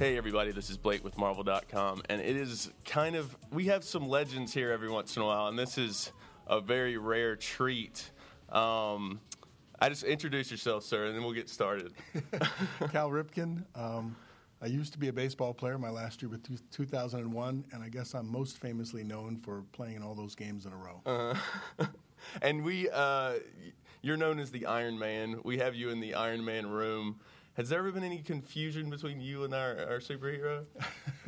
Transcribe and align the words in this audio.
Hey, 0.00 0.16
everybody, 0.16 0.50
this 0.50 0.70
is 0.70 0.78
Blake 0.78 1.04
with 1.04 1.18
Marvel.com, 1.18 2.00
and 2.08 2.22
it 2.22 2.34
is 2.34 2.70
kind 2.86 3.14
of, 3.14 3.36
we 3.52 3.66
have 3.66 3.84
some 3.84 4.08
legends 4.08 4.50
here 4.50 4.72
every 4.72 4.88
once 4.88 5.14
in 5.14 5.20
a 5.20 5.26
while, 5.26 5.48
and 5.48 5.58
this 5.58 5.76
is 5.76 6.10
a 6.46 6.58
very 6.58 6.96
rare 6.96 7.36
treat. 7.36 8.10
Um, 8.48 9.20
I 9.78 9.90
just 9.90 10.04
introduce 10.04 10.50
yourself, 10.50 10.84
sir, 10.84 11.04
and 11.04 11.14
then 11.14 11.22
we'll 11.22 11.34
get 11.34 11.50
started. 11.50 11.92
Cal 12.90 13.10
Ripken. 13.10 13.62
Um, 13.74 14.16
I 14.62 14.68
used 14.68 14.94
to 14.94 14.98
be 14.98 15.08
a 15.08 15.12
baseball 15.12 15.52
player. 15.52 15.76
My 15.76 15.90
last 15.90 16.22
year 16.22 16.30
was 16.30 16.62
2001, 16.70 17.64
and 17.70 17.82
I 17.82 17.88
guess 17.90 18.14
I'm 18.14 18.26
most 18.26 18.56
famously 18.56 19.04
known 19.04 19.36
for 19.36 19.64
playing 19.72 19.96
in 19.96 20.02
all 20.02 20.14
those 20.14 20.34
games 20.34 20.64
in 20.64 20.72
a 20.72 20.76
row. 20.76 21.02
Uh, 21.04 21.84
and 22.40 22.64
we, 22.64 22.88
uh, 22.88 23.34
you're 24.00 24.16
known 24.16 24.38
as 24.38 24.50
the 24.50 24.64
Iron 24.64 24.98
Man. 24.98 25.40
We 25.44 25.58
have 25.58 25.74
you 25.74 25.90
in 25.90 26.00
the 26.00 26.14
Iron 26.14 26.42
Man 26.42 26.70
room. 26.70 27.20
Has 27.60 27.68
there 27.68 27.78
ever 27.80 27.92
been 27.92 28.04
any 28.04 28.22
confusion 28.22 28.88
between 28.88 29.20
you 29.20 29.44
and 29.44 29.52
our, 29.52 29.76
our 29.86 29.98
superhero? 29.98 30.64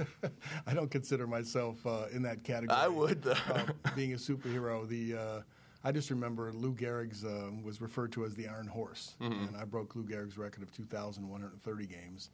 I 0.66 0.73
don't 0.73 0.90
consider 0.90 1.27
myself 1.27 1.86
uh, 1.86 2.06
in 2.10 2.23
that 2.23 2.42
category. 2.42 2.78
I 2.78 2.88
would, 2.88 3.23
though. 3.23 3.34
being 3.95 4.14
a 4.14 4.16
superhero. 4.16 4.88
The 4.88 5.14
uh, 5.14 5.40
I 5.84 5.92
just 5.92 6.09
remember 6.09 6.50
Lou 6.54 6.74
Gehrig's 6.74 7.23
uh, 7.23 7.50
was 7.62 7.82
referred 7.82 8.12
to 8.12 8.24
as 8.24 8.34
the 8.34 8.48
Iron 8.48 8.66
Horse, 8.66 9.14
mm-hmm. 9.20 9.48
and 9.48 9.56
I 9.59 9.66
broke 9.66 9.95
Lou 9.95 10.04
Gehrig's 10.04 10.38
record 10.38 10.62
of 10.62 10.73
2,130 10.73 11.87
games 11.87 12.30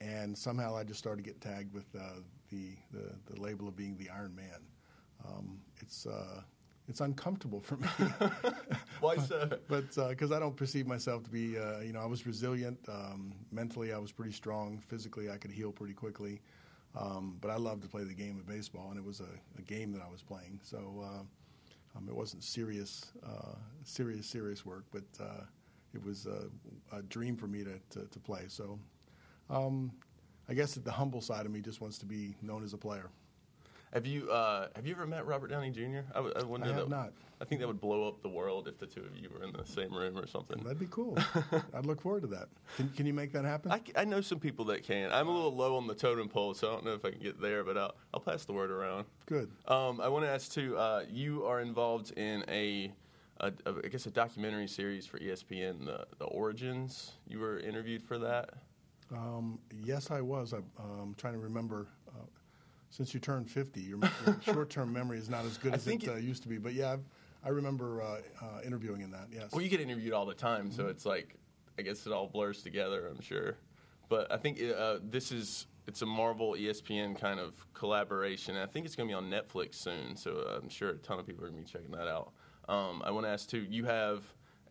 and 0.00 0.36
somehow 0.36 0.76
I 0.76 0.84
just 0.84 0.98
started 0.98 1.24
to 1.24 1.30
get 1.30 1.40
tagged 1.40 1.72
with 1.72 1.86
uh, 1.96 2.20
the, 2.50 2.70
the, 2.92 3.12
the 3.26 3.40
label 3.40 3.68
of 3.68 3.76
being 3.76 3.96
the 3.96 4.08
Iron 4.10 4.34
Man. 4.34 4.60
Um, 5.26 5.58
it's 5.80 6.06
uh, 6.06 6.42
it's 6.88 7.00
uncomfortable 7.00 7.60
for 7.60 7.76
me. 7.76 7.88
Why 9.00 9.16
so? 9.16 9.48
but 9.68 9.94
because 9.94 10.32
uh, 10.32 10.36
I 10.36 10.38
don't 10.38 10.56
perceive 10.56 10.86
myself 10.86 11.24
to 11.24 11.30
be, 11.30 11.58
uh, 11.58 11.80
you 11.80 11.92
know, 11.92 12.00
I 12.00 12.06
was 12.06 12.26
resilient. 12.26 12.78
Um, 12.88 13.32
mentally, 13.50 13.92
I 13.92 13.98
was 13.98 14.12
pretty 14.12 14.32
strong. 14.32 14.82
Physically, 14.88 15.30
I 15.30 15.36
could 15.36 15.50
heal 15.50 15.72
pretty 15.72 15.94
quickly. 15.94 16.40
Um, 16.94 17.38
but 17.40 17.50
I 17.50 17.56
loved 17.56 17.82
to 17.82 17.88
play 17.88 18.04
the 18.04 18.14
game 18.14 18.36
of 18.38 18.46
baseball, 18.46 18.88
and 18.90 18.98
it 18.98 19.04
was 19.04 19.20
a, 19.20 19.58
a 19.58 19.62
game 19.62 19.92
that 19.92 20.02
I 20.02 20.10
was 20.10 20.22
playing. 20.22 20.60
So 20.62 21.02
uh, 21.02 21.96
um, 21.96 22.08
it 22.08 22.14
wasn't 22.14 22.44
serious, 22.44 23.12
uh, 23.24 23.54
serious, 23.84 24.26
serious 24.26 24.66
work, 24.66 24.84
but 24.92 25.04
it 25.94 26.04
was 26.04 26.26
a, 26.26 26.50
a, 26.96 27.02
dream 27.02 27.36
for 27.36 27.46
me 27.46 27.64
to, 27.64 27.78
to, 27.90 28.06
to 28.06 28.18
play. 28.18 28.44
So 28.48 28.78
um, 29.50 29.92
I 30.48 30.54
guess 30.54 30.74
the 30.74 30.90
humble 30.90 31.20
side 31.20 31.46
of 31.46 31.52
me 31.52 31.60
just 31.60 31.80
wants 31.80 31.98
to 31.98 32.06
be 32.06 32.34
known 32.42 32.64
as 32.64 32.72
a 32.72 32.78
player. 32.78 33.10
Have 33.92 34.06
you 34.06 34.30
uh, 34.30 34.68
have 34.74 34.86
you 34.86 34.94
ever 34.94 35.06
met 35.06 35.26
Robert 35.26 35.48
Downey 35.48 35.70
Jr.? 35.70 36.00
I, 36.12 36.14
w- 36.14 36.34
I 36.34 36.42
wonder. 36.44 36.66
I 36.66 36.68
have 36.70 36.76
that, 36.76 36.88
not. 36.88 37.12
I 37.42 37.44
think 37.44 37.60
that 37.60 37.66
would 37.66 37.80
blow 37.80 38.08
up 38.08 38.22
the 38.22 38.28
world 38.28 38.66
if 38.68 38.78
the 38.78 38.86
two 38.86 39.00
of 39.00 39.16
you 39.16 39.28
were 39.28 39.44
in 39.44 39.52
the 39.52 39.66
same 39.66 39.92
room 39.92 40.16
or 40.16 40.26
something. 40.26 40.62
That'd 40.62 40.78
be 40.78 40.86
cool. 40.90 41.18
I'd 41.74 41.84
look 41.84 42.00
forward 42.00 42.22
to 42.22 42.28
that. 42.28 42.48
Can, 42.76 42.88
can 42.90 43.04
you 43.04 43.12
make 43.12 43.32
that 43.32 43.44
happen? 43.44 43.72
I, 43.72 43.80
I, 43.96 44.04
know 44.04 44.20
some 44.20 44.38
people 44.38 44.64
that 44.66 44.84
can. 44.84 45.10
I'm 45.12 45.26
a 45.26 45.34
little 45.34 45.54
low 45.54 45.76
on 45.76 45.88
the 45.88 45.94
totem 45.94 46.28
pole, 46.28 46.54
so 46.54 46.68
I 46.68 46.72
don't 46.72 46.84
know 46.84 46.94
if 46.94 47.04
I 47.04 47.10
can 47.10 47.18
get 47.18 47.40
there, 47.40 47.64
but 47.64 47.76
I'll, 47.76 47.94
I'll 48.14 48.20
pass 48.20 48.44
the 48.44 48.52
word 48.52 48.70
around. 48.70 49.06
Good. 49.26 49.50
Um, 49.66 50.00
I 50.00 50.08
want 50.08 50.24
to 50.24 50.30
ask 50.30 50.52
too. 50.52 50.78
Uh, 50.78 51.02
you 51.10 51.44
are 51.44 51.60
involved 51.60 52.12
in 52.12 52.44
a, 52.48 52.92
a, 53.40 53.52
a, 53.66 53.74
I 53.84 53.88
guess, 53.88 54.06
a 54.06 54.10
documentary 54.10 54.68
series 54.68 55.04
for 55.04 55.18
ESPN, 55.18 55.84
the, 55.84 56.06
the 56.18 56.26
Origins. 56.26 57.12
You 57.26 57.40
were 57.40 57.58
interviewed 57.58 58.04
for 58.04 58.18
that. 58.18 58.50
Um, 59.12 59.58
yes, 59.84 60.12
I 60.12 60.20
was. 60.20 60.52
I'm 60.52 60.64
um, 60.78 61.14
trying 61.18 61.34
to 61.34 61.40
remember. 61.40 61.88
Uh, 62.08 62.24
since 62.92 63.14
you 63.14 63.20
turned 63.20 63.50
50, 63.50 63.80
your, 63.80 63.98
your 64.26 64.38
short-term 64.54 64.92
memory 64.92 65.16
is 65.18 65.30
not 65.30 65.46
as 65.46 65.56
good 65.56 65.74
as 65.74 65.86
it, 65.88 66.04
it 66.04 66.08
uh, 66.08 66.14
used 66.16 66.42
to 66.42 66.48
be. 66.48 66.58
But 66.58 66.74
yeah, 66.74 66.92
I've, 66.92 67.04
i 67.42 67.48
remember 67.48 68.02
uh, 68.02 68.18
uh, 68.40 68.60
interviewing 68.64 69.00
in 69.00 69.10
that. 69.10 69.28
Yes. 69.32 69.50
Well, 69.50 69.62
you 69.62 69.70
get 69.70 69.80
interviewed 69.80 70.12
all 70.12 70.26
the 70.26 70.34
time, 70.34 70.70
so 70.70 70.82
mm-hmm. 70.82 70.90
it's 70.90 71.06
like 71.06 71.34
I 71.78 71.82
guess 71.82 72.06
it 72.06 72.12
all 72.12 72.28
blurs 72.28 72.62
together. 72.62 73.08
I'm 73.08 73.20
sure, 73.22 73.56
but 74.10 74.30
I 74.30 74.36
think 74.36 74.60
uh, 74.62 74.98
this 75.02 75.32
is 75.32 75.66
it's 75.88 76.02
a 76.02 76.06
Marvel 76.06 76.52
ESPN 76.52 77.18
kind 77.18 77.40
of 77.40 77.54
collaboration. 77.72 78.56
I 78.56 78.66
think 78.66 78.84
it's 78.84 78.94
going 78.94 79.08
to 79.08 79.12
be 79.12 79.16
on 79.16 79.30
Netflix 79.30 79.76
soon, 79.76 80.14
so 80.14 80.44
I'm 80.54 80.68
sure 80.68 80.90
a 80.90 80.96
ton 80.98 81.18
of 81.18 81.26
people 81.26 81.44
are 81.44 81.48
going 81.48 81.64
to 81.64 81.66
be 81.66 81.72
checking 81.72 81.96
that 81.96 82.08
out. 82.08 82.32
Um, 82.68 83.02
I 83.04 83.10
want 83.10 83.24
to 83.24 83.30
ask 83.30 83.48
too. 83.48 83.66
You 83.68 83.84
have 83.86 84.22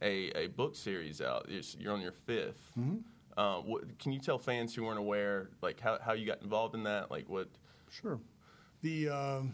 a, 0.02 0.30
a 0.38 0.48
book 0.48 0.76
series 0.76 1.22
out. 1.22 1.50
You're 1.50 1.94
on 1.94 2.02
your 2.02 2.14
5th 2.28 2.54
mm-hmm. 2.80 2.98
Uh, 3.38 3.60
what, 3.62 3.98
can 3.98 4.12
you 4.12 4.20
tell 4.20 4.38
fans 4.38 4.76
who 4.76 4.84
weren't 4.84 5.00
aware, 5.00 5.50
like 5.62 5.80
how, 5.80 5.98
how 6.04 6.12
you 6.12 6.26
got 6.26 6.42
involved 6.42 6.76
in 6.76 6.84
that? 6.84 7.10
Like 7.10 7.30
what? 7.30 7.48
Sure. 7.92 8.20
The 8.82 9.10
um, 9.10 9.54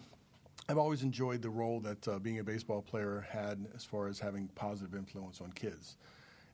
I've 0.69 0.77
always 0.77 1.03
enjoyed 1.03 1.41
the 1.41 1.49
role 1.49 1.79
that 1.81 2.07
uh, 2.07 2.19
being 2.19 2.39
a 2.39 2.43
baseball 2.43 2.81
player 2.81 3.25
had 3.29 3.65
as 3.75 3.83
far 3.83 4.07
as 4.07 4.19
having 4.19 4.47
positive 4.55 4.95
influence 4.95 5.41
on 5.41 5.51
kids. 5.51 5.97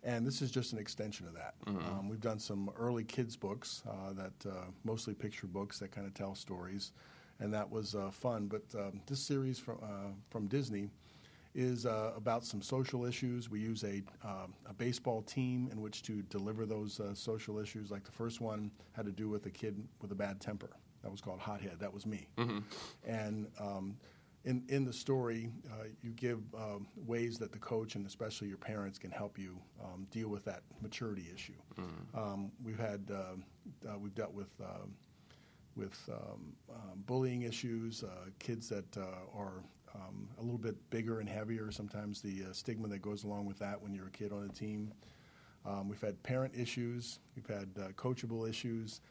And 0.04 0.28
this 0.28 0.42
is 0.42 0.52
just 0.52 0.74
an 0.74 0.80
extension 0.80 1.28
of 1.28 1.34
that. 1.34 1.54
Mm-hmm. 1.66 2.00
Um, 2.00 2.10
we've 2.10 2.20
done 2.20 2.40
some 2.40 2.70
early 2.78 3.06
kids 3.06 3.36
books 3.38 3.84
uh, 3.88 4.14
that 4.14 4.50
uh, 4.50 4.66
mostly 4.84 5.14
picture 5.14 5.48
books 5.48 5.80
that 5.80 5.92
kind 5.92 6.06
of 6.06 6.14
tell 6.14 6.36
stories, 6.36 6.92
and 7.40 7.54
that 7.54 7.70
was 7.70 7.96
uh, 7.96 8.12
fun. 8.12 8.48
But 8.48 8.64
um, 8.78 9.02
this 9.08 9.22
series 9.22 9.60
from 9.60 9.78
uh, 9.82 10.12
from 10.30 10.48
Disney 10.48 10.90
is 11.56 11.86
uh, 11.86 12.12
about 12.16 12.44
some 12.44 12.62
social 12.62 13.06
issues. 13.06 13.50
We 13.50 13.60
use 13.60 13.84
a, 13.84 14.02
uh, 14.26 14.48
a 14.66 14.74
baseball 14.74 15.22
team 15.22 15.70
in 15.72 15.82
which 15.82 16.02
to 16.04 16.24
deliver 16.24 16.66
those 16.66 17.00
uh, 17.00 17.14
social 17.14 17.60
issues. 17.60 17.92
Like 17.92 18.04
the 18.04 18.12
first 18.12 18.42
one 18.42 18.72
had 18.94 19.06
to 19.06 19.12
do 19.12 19.30
with 19.30 19.46
a 19.46 19.52
kid 19.52 19.82
with 20.02 20.12
a 20.12 20.16
bad 20.16 20.40
temper. 20.42 20.72
That 21.04 21.12
was 21.12 21.22
called 21.22 21.40
Hothead. 21.40 21.80
That 21.80 21.94
was 21.94 22.06
me. 22.06 22.28
Mm-hmm. 22.38 22.60
And 23.06 23.48
um, 23.60 23.98
in, 24.46 24.64
in 24.70 24.86
the 24.86 24.94
story, 24.94 25.50
uh, 25.72 25.86
you 26.02 26.12
give 26.12 26.40
um, 26.56 26.88
ways 26.96 27.38
that 27.40 27.52
the 27.52 27.60
coach 27.60 27.96
and 27.96 28.06
especially 28.06 28.48
your 28.48 28.58
parents 28.58 28.98
can 28.98 29.12
help 29.12 29.38
you 29.38 29.58
um, 29.84 30.08
deal 30.12 30.30
with 30.30 30.44
that 30.46 30.64
maturity 30.82 31.26
issue. 31.34 31.54
Mm-hmm. 31.80 32.18
Um, 32.18 32.52
we've 32.64 32.80
had 32.80 33.02
um, 33.12 33.44
uh, 33.88 33.98
we've 33.98 34.16
dealt 34.16 34.34
with 34.34 34.50
um, 34.62 34.96
with 35.76 35.98
um, 36.12 36.54
um, 36.70 37.04
bullying 37.06 37.44
issues, 37.44 38.04
uh, 38.04 38.30
kids 38.40 38.70
that 38.70 38.98
uh, 38.98 39.26
are 39.36 39.64
um, 39.96 40.30
a 40.40 40.42
little 40.42 40.58
bit 40.58 40.76
bigger 40.90 41.20
and 41.20 41.30
heavier. 41.30 41.72
Sometimes 41.72 42.22
the 42.22 42.44
uh, 42.50 42.54
stigma 42.54 42.88
that 42.90 43.02
goes 43.02 43.24
along 43.24 43.46
with 43.46 43.60
that 43.60 43.82
when 43.82 43.94
you're 43.94 44.08
a 44.08 44.12
kid 44.12 44.32
on 44.32 44.44
a 44.50 44.54
team. 44.54 44.94
Um, 45.66 45.88
we've 45.88 46.02
had 46.02 46.22
parent 46.24 46.54
issues. 46.56 47.20
We've 47.36 47.48
had 47.48 47.70
uh, 47.80 47.88
coachable 47.94 48.50
issues. 48.50 49.02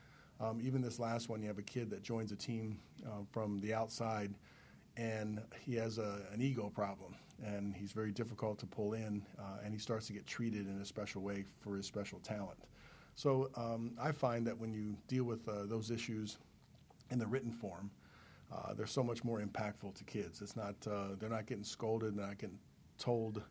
Um, 0.42 0.60
even 0.60 0.82
this 0.82 0.98
last 0.98 1.28
one, 1.28 1.40
you 1.40 1.46
have 1.46 1.58
a 1.58 1.62
kid 1.62 1.88
that 1.90 2.02
joins 2.02 2.32
a 2.32 2.36
team 2.36 2.78
uh, 3.06 3.22
from 3.30 3.60
the 3.60 3.72
outside, 3.72 4.34
and 4.96 5.40
he 5.64 5.76
has 5.76 5.98
a, 5.98 6.22
an 6.32 6.42
ego 6.42 6.70
problem, 6.74 7.14
and 7.44 7.74
he's 7.76 7.92
very 7.92 8.10
difficult 8.10 8.58
to 8.58 8.66
pull 8.66 8.94
in, 8.94 9.24
uh, 9.38 9.58
and 9.64 9.72
he 9.72 9.78
starts 9.78 10.08
to 10.08 10.12
get 10.12 10.26
treated 10.26 10.66
in 10.66 10.80
a 10.80 10.84
special 10.84 11.22
way 11.22 11.44
for 11.60 11.76
his 11.76 11.86
special 11.86 12.18
talent. 12.20 12.58
So 13.14 13.50
um, 13.56 13.92
I 14.00 14.10
find 14.10 14.44
that 14.46 14.58
when 14.58 14.72
you 14.72 14.96
deal 15.06 15.24
with 15.24 15.48
uh, 15.48 15.66
those 15.66 15.90
issues 15.90 16.38
in 17.10 17.18
the 17.18 17.26
written 17.26 17.52
form, 17.52 17.90
uh, 18.52 18.74
they're 18.74 18.86
so 18.86 19.04
much 19.04 19.22
more 19.22 19.40
impactful 19.40 19.94
to 19.94 20.04
kids. 20.04 20.42
It's 20.42 20.56
not 20.56 20.74
uh, 20.90 21.14
they're 21.18 21.28
not 21.28 21.46
getting 21.46 21.64
scolded, 21.64 22.16
they're 22.16 22.26
not 22.26 22.38
getting 22.38 22.58
told 22.98 23.42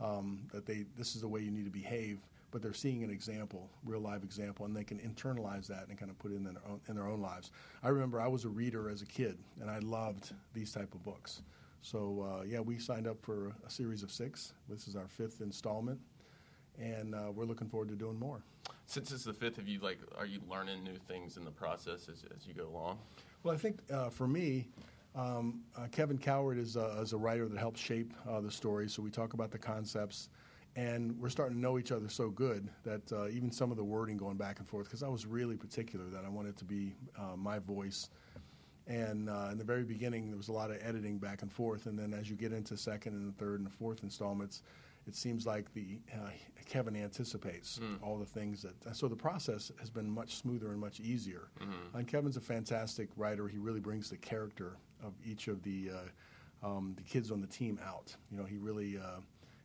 um, 0.00 0.48
that 0.52 0.64
they 0.64 0.86
this 0.96 1.14
is 1.14 1.20
the 1.20 1.28
way 1.28 1.40
you 1.40 1.50
need 1.50 1.64
to 1.64 1.70
behave, 1.70 2.18
but 2.50 2.62
they're 2.62 2.72
seeing 2.72 3.04
an 3.04 3.10
example, 3.10 3.68
real 3.84 4.00
live 4.00 4.24
example, 4.24 4.66
and 4.66 4.74
they 4.74 4.84
can 4.84 4.98
internalize 4.98 5.66
that 5.66 5.86
and 5.88 5.98
kind 5.98 6.10
of 6.10 6.18
put 6.18 6.32
it 6.32 6.36
in 6.36 6.44
their 6.44 6.54
own, 6.68 6.80
in 6.88 6.94
their 6.94 7.06
own 7.06 7.20
lives. 7.20 7.50
I 7.82 7.88
remember 7.88 8.20
I 8.20 8.28
was 8.28 8.44
a 8.44 8.48
reader 8.48 8.88
as 8.90 9.02
a 9.02 9.06
kid, 9.06 9.38
and 9.60 9.70
I 9.70 9.78
loved 9.78 10.32
these 10.54 10.72
type 10.72 10.94
of 10.94 11.02
books. 11.02 11.42
So 11.82 12.26
uh, 12.40 12.44
yeah, 12.44 12.60
we 12.60 12.78
signed 12.78 13.06
up 13.06 13.16
for 13.22 13.52
a 13.66 13.70
series 13.70 14.02
of 14.02 14.10
six. 14.10 14.52
This 14.68 14.88
is 14.88 14.96
our 14.96 15.08
fifth 15.08 15.40
installment, 15.40 15.98
and 16.78 17.14
uh, 17.14 17.30
we're 17.34 17.44
looking 17.44 17.68
forward 17.68 17.88
to 17.88 17.94
doing 17.94 18.18
more. 18.18 18.42
Since 18.86 19.12
it's 19.12 19.24
the 19.24 19.32
fifth, 19.32 19.56
have 19.56 19.68
you 19.68 19.80
like 19.80 19.98
are 20.18 20.26
you 20.26 20.40
learning 20.50 20.84
new 20.84 20.96
things 21.08 21.36
in 21.36 21.44
the 21.44 21.50
process 21.50 22.08
as, 22.08 22.24
as 22.36 22.46
you 22.46 22.54
go 22.54 22.68
along? 22.68 22.98
Well, 23.42 23.54
I 23.54 23.56
think 23.56 23.78
uh, 23.90 24.10
for 24.10 24.26
me, 24.26 24.68
um, 25.16 25.60
uh, 25.76 25.86
Kevin 25.90 26.18
Cowherd 26.18 26.58
is, 26.58 26.76
uh, 26.76 27.00
is, 27.02 27.12
a 27.12 27.16
writer 27.16 27.48
that 27.48 27.58
helps 27.58 27.80
shape 27.80 28.12
uh, 28.28 28.40
the 28.40 28.50
story. 28.50 28.88
So 28.88 29.02
we 29.02 29.10
talk 29.10 29.32
about 29.32 29.50
the 29.50 29.58
concepts, 29.58 30.28
and 30.76 31.18
we're 31.20 31.28
starting 31.28 31.56
to 31.56 31.60
know 31.60 31.78
each 31.78 31.92
other 31.92 32.08
so 32.08 32.30
good 32.30 32.68
that 32.84 33.12
uh, 33.12 33.28
even 33.28 33.50
some 33.50 33.70
of 33.70 33.76
the 33.76 33.84
wording 33.84 34.16
going 34.16 34.36
back 34.36 34.58
and 34.58 34.68
forth, 34.68 34.86
because 34.86 35.02
I 35.02 35.08
was 35.08 35.26
really 35.26 35.56
particular 35.56 36.06
that 36.06 36.24
I 36.24 36.28
wanted 36.28 36.56
to 36.58 36.64
be 36.64 36.94
uh, 37.18 37.36
my 37.36 37.58
voice. 37.58 38.08
And 38.86 39.28
in 39.28 39.58
the 39.58 39.64
very 39.64 39.84
beginning, 39.84 40.28
there 40.28 40.36
was 40.36 40.48
a 40.48 40.52
lot 40.52 40.70
of 40.70 40.78
editing 40.82 41.18
back 41.18 41.42
and 41.42 41.52
forth. 41.52 41.86
And 41.86 41.96
then 41.96 42.12
as 42.12 42.28
you 42.28 42.34
get 42.34 42.52
into 42.52 42.76
second 42.76 43.14
and 43.14 43.28
the 43.28 43.36
third 43.38 43.60
and 43.60 43.66
the 43.66 43.70
fourth 43.72 44.02
installments, 44.02 44.62
it 45.06 45.14
seems 45.14 45.46
like 45.46 45.72
the 45.74 45.98
uh, 46.14 46.30
Kevin 46.66 46.96
anticipates 46.96 47.78
mm. 47.78 47.96
all 48.02 48.18
the 48.18 48.26
things 48.26 48.62
that. 48.62 48.96
So 48.96 49.08
the 49.08 49.16
process 49.16 49.72
has 49.80 49.90
been 49.90 50.10
much 50.10 50.36
smoother 50.36 50.70
and 50.70 50.80
much 50.80 51.00
easier. 51.00 51.48
Mm-hmm. 51.60 51.98
And 51.98 52.06
Kevin's 52.06 52.36
a 52.36 52.40
fantastic 52.40 53.08
writer. 53.16 53.48
He 53.48 53.58
really 53.58 53.80
brings 53.80 54.10
the 54.10 54.16
character 54.16 54.76
of 55.02 55.14
each 55.24 55.48
of 55.48 55.62
the 55.62 55.90
uh, 56.62 56.66
um, 56.66 56.94
the 56.96 57.02
kids 57.02 57.30
on 57.30 57.40
the 57.40 57.46
team 57.46 57.78
out. 57.84 58.14
You 58.30 58.38
know, 58.38 58.44
he 58.44 58.56
really 58.56 58.98
uh, 58.98 59.20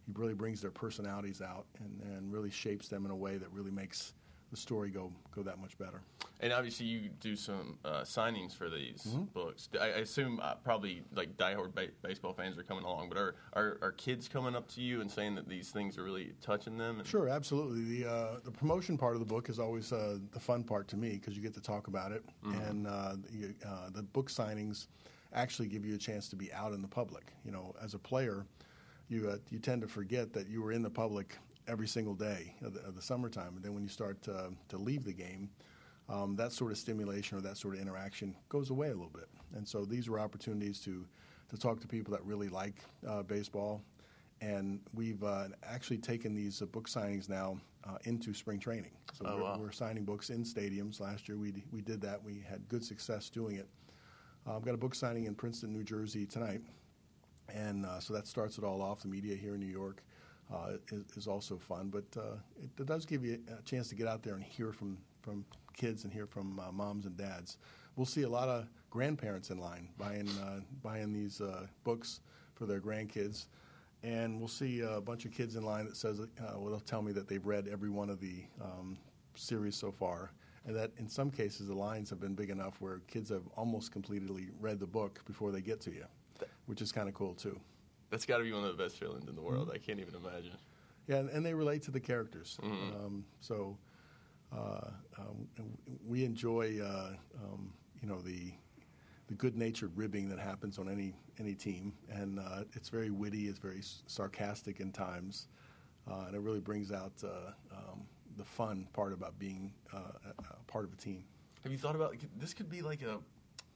he 0.05 0.13
really 0.15 0.33
brings 0.33 0.61
their 0.61 0.71
personalities 0.71 1.41
out 1.41 1.65
and, 1.79 2.01
and 2.15 2.31
really 2.31 2.51
shapes 2.51 2.87
them 2.87 3.05
in 3.05 3.11
a 3.11 3.15
way 3.15 3.37
that 3.37 3.51
really 3.51 3.71
makes 3.71 4.13
the 4.51 4.57
story 4.57 4.89
go 4.91 5.11
go 5.33 5.41
that 5.41 5.59
much 5.59 5.77
better. 5.77 6.01
And 6.41 6.51
obviously, 6.53 6.85
you 6.85 7.09
do 7.21 7.35
some 7.35 7.79
uh, 7.85 8.01
signings 8.01 8.53
for 8.55 8.69
these 8.69 9.03
Mm-hmm. 9.07 9.23
books. 9.33 9.69
I, 9.79 9.85
I 9.85 9.87
assume 9.99 10.39
uh, 10.41 10.55
probably 10.55 11.01
like 11.15 11.35
diehard 11.37 11.73
ba- 11.73 11.89
baseball 12.03 12.33
fans 12.33 12.57
are 12.57 12.63
coming 12.63 12.83
along, 12.83 13.09
but 13.09 13.17
are, 13.17 13.35
are 13.53 13.77
are 13.81 13.91
kids 13.93 14.27
coming 14.27 14.55
up 14.55 14.67
to 14.73 14.81
you 14.81 15.01
and 15.01 15.09
saying 15.09 15.33
that 15.35 15.47
these 15.49 15.71
things 15.71 15.97
are 15.97 16.03
really 16.03 16.33
touching 16.41 16.77
them? 16.77 16.99
And, 16.99 17.07
Sure, 17.07 17.27
absolutely. 17.27 17.83
The 18.03 18.09
uh, 18.09 18.39
the 18.43 18.51
promotion 18.51 18.97
part 18.97 19.13
of 19.15 19.19
the 19.19 19.25
book 19.25 19.49
is 19.49 19.59
always 19.59 19.91
uh, 19.91 20.19
the 20.31 20.39
fun 20.39 20.63
part 20.63 20.87
to 20.89 20.97
me 20.97 21.13
because 21.13 21.35
you 21.35 21.41
get 21.41 21.53
to 21.55 21.61
talk 21.61 21.87
about 21.87 22.11
it, 22.11 22.23
and 22.43 22.85
uh, 22.85 23.15
the, 23.31 23.55
uh, 23.67 23.89
the 23.91 24.03
book 24.03 24.29
signings 24.29 24.87
actually 25.33 25.67
give 25.67 25.83
you 25.85 25.95
a 25.95 25.97
chance 25.97 26.29
to 26.29 26.35
be 26.35 26.53
out 26.53 26.71
in 26.73 26.81
the 26.81 26.87
public. 26.87 27.33
You 27.43 27.51
know, 27.51 27.73
as 27.81 27.93
a 27.95 27.99
player, 27.99 28.45
you 29.09 29.29
uh, 29.29 29.37
you 29.49 29.59
tend 29.59 29.81
to 29.81 29.87
forget 29.87 30.33
that 30.33 30.47
you 30.47 30.61
were 30.61 30.71
in 30.71 30.81
the 30.81 30.89
public 30.89 31.37
every 31.67 31.87
single 31.87 32.13
day 32.13 32.53
of 32.63 32.73
the, 32.73 32.79
of 32.81 32.95
the 32.95 33.01
summertime, 33.01 33.53
and 33.55 33.63
then 33.63 33.73
when 33.73 33.83
you 33.83 33.89
start 33.89 34.21
to, 34.21 34.51
to 34.69 34.77
leave 34.77 35.03
the 35.03 35.13
game, 35.13 35.49
um, 36.09 36.35
that 36.35 36.51
sort 36.51 36.71
of 36.71 36.77
stimulation 36.77 37.37
or 37.37 37.41
that 37.41 37.57
sort 37.57 37.73
of 37.75 37.81
interaction 37.81 38.35
goes 38.49 38.69
away 38.69 38.87
a 38.89 38.93
little 38.93 39.09
bit. 39.09 39.27
And 39.55 39.67
so 39.67 39.83
these 39.85 40.07
are 40.07 40.19
opportunities 40.19 40.79
to 40.81 41.05
to 41.49 41.57
talk 41.57 41.79
to 41.79 41.87
people 41.87 42.11
that 42.13 42.23
really 42.25 42.49
like 42.49 42.75
uh, 43.07 43.21
baseball. 43.23 43.81
And 44.41 44.79
we've 44.93 45.23
uh, 45.23 45.45
actually 45.63 45.97
taken 45.99 46.35
these 46.35 46.61
uh, 46.61 46.65
book 46.65 46.89
signings 46.89 47.29
now 47.29 47.57
uh, 47.87 47.97
into 48.03 48.33
spring 48.33 48.59
training. 48.59 48.91
So 49.13 49.25
Oh, 49.27 49.35
we're, 49.37 49.43
wow. 49.43 49.57
we're 49.59 49.71
signing 49.71 50.03
books 50.03 50.29
in 50.29 50.43
stadiums. 50.43 50.99
Last 50.99 51.29
year 51.29 51.37
we, 51.37 51.51
d- 51.51 51.63
we 51.71 51.81
did 51.81 52.01
that. 52.01 52.21
We 52.21 52.43
had 52.47 52.67
good 52.67 52.83
success 52.83 53.29
doing 53.29 53.55
it. 53.57 53.67
Uh, 54.45 54.55
I've 54.57 54.65
got 54.65 54.73
a 54.73 54.77
book 54.77 54.93
signing 54.93 55.25
in 55.25 55.35
Princeton, 55.35 55.71
New 55.71 55.83
Jersey 55.83 56.25
tonight. 56.25 56.61
And 57.53 57.85
uh, 57.85 57.99
so 57.99 58.13
that 58.13 58.27
starts 58.27 58.57
it 58.57 58.63
all 58.63 58.81
off. 58.81 59.01
The 59.01 59.07
media 59.07 59.35
here 59.35 59.55
in 59.55 59.59
New 59.59 59.65
York 59.71 60.03
uh, 60.53 60.73
is, 60.91 61.03
is 61.17 61.27
also 61.27 61.57
fun, 61.57 61.89
but 61.89 62.05
uh, 62.17 62.35
it, 62.61 62.69
it 62.79 62.85
does 62.85 63.05
give 63.05 63.25
you 63.25 63.39
a 63.57 63.61
chance 63.63 63.87
to 63.89 63.95
get 63.95 64.07
out 64.07 64.23
there 64.23 64.35
and 64.35 64.43
hear 64.43 64.71
from, 64.71 64.97
from 65.21 65.45
kids 65.73 66.03
and 66.03 66.13
hear 66.13 66.27
from 66.27 66.59
moms 66.73 67.05
and 67.05 67.17
dads. 67.17 67.57
We'll 67.95 68.05
see 68.05 68.23
a 68.23 68.29
lot 68.29 68.49
of 68.49 68.67
grandparents 68.89 69.49
in 69.49 69.57
line 69.57 69.89
buying, 69.97 70.29
buying 70.83 71.13
these 71.13 71.41
books 71.83 72.19
for 72.53 72.65
their 72.65 72.79
grandkids. 72.79 73.45
And 74.03 74.37
we'll 74.37 74.47
see 74.47 74.81
a 74.81 75.01
bunch 75.01 75.25
of 75.25 75.31
kids 75.31 75.55
in 75.55 75.63
line 75.63 75.85
that 75.85 75.97
says, 75.97 76.19
uh, 76.19 76.25
well, 76.57 76.69
they'll 76.69 76.79
tell 76.79 77.01
me 77.01 77.11
that 77.13 77.27
they've 77.27 77.45
read 77.45 77.67
every 77.67 77.89
one 77.89 78.09
of 78.09 78.19
the 78.19 78.43
um, 78.61 78.97
series 79.33 79.75
so 79.75 79.91
far. 79.91 80.31
And 80.67 80.75
that 80.75 80.91
in 80.97 81.07
some 81.07 81.31
cases, 81.31 81.67
the 81.67 81.75
lines 81.75 82.09
have 82.09 82.19
been 82.19 82.33
big 82.35 82.49
enough 82.49 82.75
where 82.81 82.99
kids 83.07 83.29
have 83.29 83.43
almost 83.55 83.91
completely 83.91 84.49
read 84.59 84.79
the 84.79 84.87
book 84.87 85.21
before 85.25 85.51
they 85.51 85.61
get 85.61 85.79
to 85.81 85.91
you, 85.91 86.05
which 86.65 86.81
is 86.81 86.91
kind 86.91 87.07
of 87.07 87.15
cool 87.15 87.33
too. 87.33 87.59
That's 88.09 88.25
got 88.25 88.37
to 88.37 88.43
be 88.43 88.53
one 88.53 88.63
of 88.63 88.77
the 88.77 88.83
best 88.83 88.97
feelings 88.97 89.27
in 89.27 89.35
the 89.35 89.41
world. 89.41 89.67
Mm-hmm. 89.67 89.75
I 89.75 89.79
can't 89.79 89.99
even 89.99 90.15
imagine. 90.15 90.57
Yeah, 91.07 91.17
and, 91.17 91.29
and 91.29 91.45
they 91.45 91.53
relate 91.53 91.81
to 91.83 91.91
the 91.91 91.99
characters. 91.99 92.57
Um, 92.63 93.25
so 93.39 93.77
uh, 94.55 94.89
um, 95.17 95.47
we 96.05 96.23
enjoy, 96.23 96.79
uh, 96.81 97.11
um, 97.43 97.73
you 98.01 98.07
know, 98.07 98.21
the 98.21 98.53
the 99.27 99.33
good-natured 99.33 99.91
ribbing 99.97 100.29
that 100.29 100.37
happens 100.37 100.77
on 100.77 100.87
any 100.87 101.15
any 101.39 101.55
team, 101.55 101.93
and 102.09 102.39
uh, 102.39 102.63
it's 102.73 102.89
very 102.89 103.09
witty, 103.09 103.47
it's 103.47 103.59
very 103.59 103.81
sarcastic 104.07 104.79
in 104.79 104.91
times, 104.91 105.47
uh, 106.09 106.25
and 106.27 106.35
it 106.35 106.39
really 106.39 106.59
brings 106.59 106.91
out 106.91 107.13
uh, 107.23 107.51
um, 107.75 108.05
the 108.37 108.43
fun 108.43 108.87
part 108.93 109.13
about 109.13 109.37
being 109.39 109.73
uh, 109.93 109.97
a, 109.97 110.43
a 110.43 110.63
part 110.67 110.85
of 110.85 110.93
a 110.93 110.95
team. 110.95 111.23
Have 111.63 111.71
you 111.71 111.77
thought 111.77 111.95
about 111.95 112.15
this? 112.37 112.53
Could 112.53 112.69
be 112.69 112.81
like 112.81 113.01
a 113.01 113.19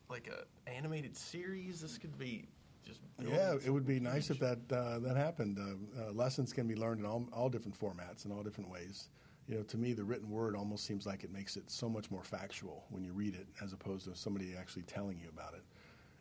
like 0.10 0.28
a 0.28 0.70
animated 0.70 1.18
series. 1.18 1.82
This 1.82 1.98
could 1.98 2.18
be 2.18 2.48
just 2.90 3.02
Yeah, 3.22 3.54
it 3.54 3.70
would 3.70 3.86
be 3.86 4.00
nice 4.00 4.30
if 4.30 4.40
that 4.40 4.60
uh, 4.72 5.00
that 5.00 5.16
happened. 5.16 5.60
Uh, 5.60 6.02
uh, 6.02 6.12
lessons 6.12 6.54
can 6.54 6.68
be 6.68 6.76
learned 6.76 7.00
in 7.00 7.06
all, 7.06 7.28
all 7.32 7.50
different 7.50 7.80
formats 7.80 8.26
and 8.26 8.34
all 8.34 8.44
different 8.44 8.70
ways. 8.70 9.10
You 9.48 9.56
know, 9.56 9.64
to 9.64 9.78
me, 9.78 9.94
the 9.94 10.04
written 10.04 10.30
word 10.30 10.56
almost 10.56 10.86
seems 10.86 11.06
like 11.06 11.24
it 11.24 11.32
makes 11.32 11.58
it 11.58 11.72
so 11.72 11.90
much 11.90 12.12
more 12.12 12.24
factual 12.24 12.86
when 12.90 13.04
you 13.04 13.14
read 13.14 13.34
it, 13.34 13.48
as 13.64 13.74
opposed 13.74 14.06
to 14.06 14.16
somebody 14.16 14.56
actually 14.58 14.84
telling 14.84 15.20
you 15.20 15.30
about 15.30 15.54
it. 15.56 15.64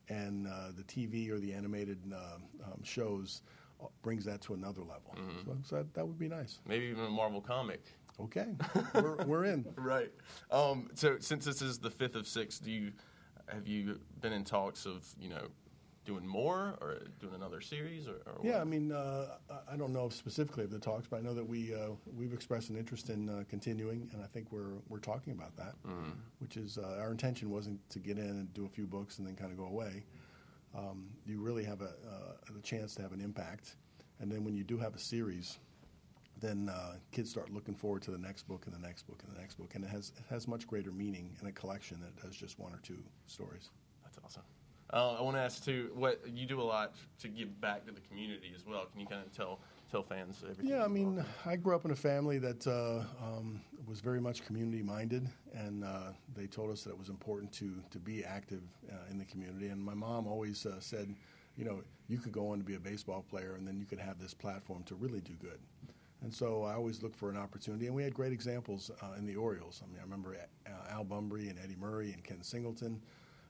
And 0.08 0.46
uh, 0.46 0.70
the 0.74 0.82
TV 0.84 1.30
or 1.30 1.38
the 1.38 1.52
animated 1.52 1.98
uh, 2.10 2.36
um, 2.64 2.82
shows 2.82 3.42
uh, 3.82 3.86
brings 4.00 4.24
that 4.24 4.40
to 4.42 4.54
another 4.54 4.80
level. 4.80 5.14
So, 5.44 5.58
so 5.62 5.76
that, 5.76 5.92
that 5.92 6.06
would 6.06 6.18
be 6.18 6.28
nice. 6.28 6.60
maybe 6.66 6.86
even 6.86 7.04
a 7.04 7.10
Marvel 7.10 7.42
comic. 7.42 7.84
Okay, 8.20 8.46
we're, 8.94 9.16
we're 9.26 9.44
in. 9.44 9.64
Right. 9.76 10.10
Um, 10.50 10.88
so 10.94 11.18
since 11.20 11.44
this 11.44 11.62
is 11.62 11.78
the 11.78 11.90
fifth 11.90 12.16
of 12.16 12.26
six, 12.26 12.58
do 12.58 12.70
you 12.70 12.92
have 13.48 13.66
you 13.66 13.98
been 14.20 14.32
in 14.32 14.44
talks 14.44 14.86
of 14.86 15.06
you 15.20 15.28
know 15.28 15.46
doing 16.08 16.26
more 16.26 16.74
or 16.80 17.02
doing 17.20 17.34
another 17.34 17.60
series 17.60 18.08
or, 18.08 18.14
or 18.26 18.40
Yeah, 18.42 18.62
I 18.62 18.64
mean, 18.64 18.90
uh, 18.92 19.36
I- 19.70 19.76
don't 19.76 19.92
know 19.92 20.08
specifically 20.08 20.64
of 20.64 20.70
the 20.70 20.78
talks, 20.78 21.06
but 21.06 21.18
I 21.18 21.20
know 21.20 21.34
that 21.34 21.46
we 21.46 21.74
uh, 21.74 21.90
we've 22.16 22.32
expressed 22.32 22.70
an 22.70 22.76
interest 22.76 23.10
in 23.10 23.28
uh, 23.28 23.44
continuing, 23.48 24.08
and 24.12 24.22
I 24.22 24.26
think 24.26 24.50
we're 24.50 24.78
we're 24.88 24.98
talking 25.12 25.34
about 25.34 25.54
that. 25.56 25.74
Which 26.40 26.56
is 26.56 26.78
uh, 26.78 26.96
our 26.98 27.10
intention 27.12 27.50
wasn't 27.50 27.78
to 27.90 27.98
get 27.98 28.16
in 28.18 28.24
and 28.30 28.54
do 28.54 28.64
a 28.64 28.68
few 28.68 28.86
books 28.86 29.18
and 29.18 29.26
then 29.28 29.36
kind 29.36 29.52
of 29.52 29.58
go 29.58 29.66
away. 29.66 30.04
Um, 30.74 31.10
you 31.26 31.40
really 31.40 31.64
have 31.64 31.82
a 31.82 31.92
uh, 32.14 32.52
the 32.54 32.62
chance 32.62 32.94
to 32.96 33.02
have 33.02 33.12
an 33.12 33.20
impact, 33.20 33.76
and 34.20 34.32
then 34.32 34.42
when 34.44 34.54
you 34.56 34.64
do 34.64 34.78
have 34.78 34.94
a 34.96 34.98
series, 34.98 35.58
then 36.40 36.70
uh, 36.70 36.94
kids 37.12 37.30
start 37.30 37.52
looking 37.52 37.74
forward 37.74 38.00
to 38.02 38.10
the 38.10 38.18
next 38.18 38.48
book 38.48 38.62
and 38.66 38.74
the 38.74 38.80
next 38.88 39.02
book 39.06 39.22
and 39.26 39.36
the 39.36 39.40
next 39.40 39.54
book, 39.58 39.74
and 39.74 39.84
it 39.84 39.90
has 39.90 40.12
it 40.16 40.24
has 40.30 40.48
much 40.48 40.66
greater 40.66 40.90
meaning 40.90 41.36
in 41.42 41.46
a 41.48 41.52
collection 41.52 42.00
than 42.00 42.08
it 42.08 42.22
does 42.24 42.34
just 42.34 42.58
one 42.58 42.72
or 42.72 42.80
two 42.82 42.98
stories. 43.26 43.68
That's 44.04 44.18
awesome. 44.24 44.44
Uh, 44.92 45.16
I 45.18 45.22
want 45.22 45.36
to 45.36 45.40
ask 45.40 45.64
too. 45.64 45.90
What 45.94 46.20
you 46.26 46.46
do 46.46 46.60
a 46.60 46.62
lot 46.62 46.94
to 47.20 47.28
give 47.28 47.60
back 47.60 47.84
to 47.86 47.92
the 47.92 48.00
community 48.00 48.52
as 48.54 48.64
well. 48.66 48.86
Can 48.86 49.00
you 49.00 49.06
kind 49.06 49.20
of 49.24 49.30
tell 49.36 49.60
tell 49.90 50.02
fans 50.02 50.42
everything? 50.42 50.66
Yeah, 50.66 50.84
I 50.84 50.88
mean, 50.88 51.22
I 51.44 51.56
grew 51.56 51.74
up 51.74 51.84
in 51.84 51.90
a 51.90 51.96
family 51.96 52.38
that 52.38 52.66
uh, 52.66 53.04
um, 53.22 53.60
was 53.86 54.00
very 54.00 54.20
much 54.20 54.46
community 54.46 54.82
minded, 54.82 55.28
and 55.52 55.84
uh, 55.84 56.12
they 56.34 56.46
told 56.46 56.70
us 56.70 56.84
that 56.84 56.90
it 56.90 56.98
was 56.98 57.10
important 57.10 57.52
to 57.54 57.82
to 57.90 57.98
be 57.98 58.24
active 58.24 58.62
uh, 58.90 59.10
in 59.10 59.18
the 59.18 59.26
community. 59.26 59.68
And 59.68 59.82
my 59.82 59.94
mom 59.94 60.26
always 60.26 60.64
uh, 60.64 60.80
said, 60.80 61.14
you 61.56 61.64
know, 61.64 61.82
you 62.08 62.16
could 62.16 62.32
go 62.32 62.48
on 62.48 62.58
to 62.58 62.64
be 62.64 62.76
a 62.76 62.80
baseball 62.80 63.24
player, 63.28 63.56
and 63.56 63.68
then 63.68 63.78
you 63.78 63.84
could 63.84 64.00
have 64.00 64.18
this 64.18 64.32
platform 64.32 64.84
to 64.84 64.94
really 64.94 65.20
do 65.20 65.34
good. 65.34 65.58
And 66.22 66.34
so 66.34 66.64
I 66.64 66.74
always 66.74 67.02
looked 67.02 67.14
for 67.14 67.30
an 67.30 67.36
opportunity, 67.36 67.86
and 67.86 67.94
we 67.94 68.02
had 68.02 68.14
great 68.14 68.32
examples 68.32 68.90
uh, 69.02 69.18
in 69.18 69.26
the 69.26 69.36
Orioles. 69.36 69.82
I 69.84 69.86
mean, 69.86 69.98
I 70.00 70.02
remember 70.02 70.34
Al 70.90 71.04
Bumbry 71.04 71.50
and 71.50 71.58
Eddie 71.62 71.76
Murray 71.76 72.12
and 72.12 72.24
Ken 72.24 72.42
Singleton. 72.42 73.00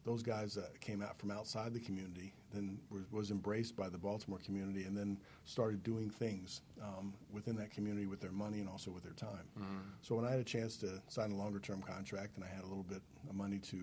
Those 0.05 0.23
guys 0.23 0.56
uh, 0.56 0.69
came 0.81 1.03
out 1.03 1.19
from 1.19 1.31
outside 1.31 1.75
the 1.75 1.81
community, 1.81 2.33
then 2.55 2.79
was, 2.91 3.03
was 3.11 3.31
embraced 3.31 3.77
by 3.77 3.89
the 3.91 3.99
Baltimore 3.99 4.39
community, 4.39 4.85
and 4.85 4.97
then 4.97 5.19
started 5.45 5.83
doing 5.83 6.09
things 6.09 6.62
um, 6.83 7.12
within 7.31 7.56
that 7.56 7.71
community 7.71 8.06
with 8.06 8.21
their 8.21 8.33
money 8.33 8.61
and 8.61 8.69
also 8.69 8.91
with 8.91 9.03
their 9.03 9.12
time. 9.12 9.47
So 10.00 10.15
when 10.15 10.25
I 10.25 10.31
had 10.31 10.41
a 10.41 10.45
chance 10.45 10.77
to 10.79 11.03
sign 11.09 11.33
a 11.33 11.37
longer-term 11.37 11.83
contract, 11.83 12.37
and 12.37 12.45
I 12.45 12.49
had 12.49 12.65
a 12.65 12.67
little 12.67 12.85
bit 12.85 13.03
of 13.29 13.35
money 13.35 13.59
to 13.59 13.83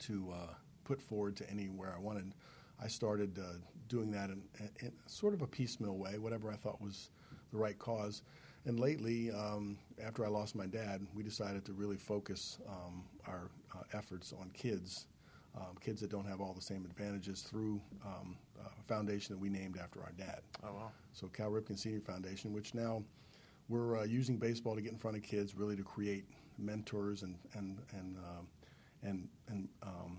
to 0.00 0.32
uh, 0.34 0.54
put 0.84 1.00
forward 1.00 1.36
to 1.36 1.48
anywhere 1.48 1.94
I 1.96 2.00
wanted, 2.00 2.34
I 2.82 2.88
started 2.88 3.38
uh, 3.38 3.58
doing 3.88 4.10
that 4.10 4.30
in, 4.30 4.42
in 4.80 4.92
sort 5.06 5.34
of 5.34 5.42
a 5.42 5.46
piecemeal 5.46 5.96
way, 5.96 6.18
whatever 6.18 6.50
I 6.50 6.56
thought 6.56 6.80
was 6.80 7.10
the 7.52 7.58
right 7.58 7.78
cause. 7.78 8.22
And 8.64 8.78
lately, 8.78 9.30
um, 9.32 9.76
after 10.02 10.24
I 10.24 10.28
lost 10.28 10.54
my 10.54 10.66
dad, 10.66 11.04
we 11.14 11.22
decided 11.22 11.64
to 11.64 11.72
really 11.72 11.96
focus 11.96 12.58
um, 12.68 13.04
our 13.26 13.50
uh, 13.74 13.82
efforts 13.92 14.32
on 14.40 14.50
kids, 14.50 15.06
um, 15.56 15.76
kids 15.80 16.00
that 16.00 16.10
don't 16.10 16.26
have 16.26 16.40
all 16.40 16.52
the 16.54 16.62
same 16.62 16.84
advantages 16.84 17.42
through 17.42 17.80
um, 18.04 18.36
a 18.64 18.82
foundation 18.84 19.34
that 19.34 19.40
we 19.40 19.48
named 19.48 19.78
after 19.82 20.00
our 20.00 20.12
dad. 20.16 20.40
Oh 20.62 20.74
wow. 20.74 20.90
So 21.12 21.26
Cal 21.26 21.50
Ripken 21.50 21.76
Senior 21.76 22.00
Foundation, 22.00 22.52
which 22.52 22.72
now 22.72 23.02
we're 23.68 23.98
uh, 23.98 24.04
using 24.04 24.36
baseball 24.36 24.76
to 24.76 24.80
get 24.80 24.92
in 24.92 24.98
front 24.98 25.16
of 25.16 25.24
kids, 25.24 25.56
really 25.56 25.76
to 25.76 25.82
create 25.82 26.24
mentors 26.58 27.22
and 27.22 27.36
and 27.54 27.78
and 27.92 28.16
um 28.18 28.46
and, 29.02 29.28
and 29.48 29.68
um, 29.82 30.18